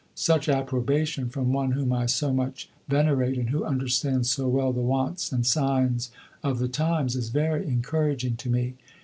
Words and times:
Such 0.15 0.49
approbation 0.49 1.29
from 1.29 1.53
one 1.53 1.73
whom 1.73 1.93
I 1.93 2.07
so 2.07 2.33
much 2.33 2.71
venerate, 2.87 3.37
and 3.37 3.51
who 3.51 3.63
understands 3.63 4.31
so 4.31 4.47
well 4.47 4.73
the 4.73 4.81
wants 4.81 5.31
and 5.31 5.45
signs 5.45 6.09
of 6.41 6.57
the 6.57 6.67
times, 6.67 7.15
is 7.15 7.29
very 7.29 7.67
encouraging 7.67 8.35
to 8.37 8.49
me. 8.49 8.77